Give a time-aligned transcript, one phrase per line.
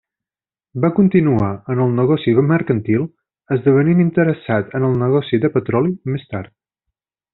[0.85, 3.05] Va continuar en el negoci mercantil,
[3.57, 6.57] esdevenint interessat en el negoci de petroli més tard.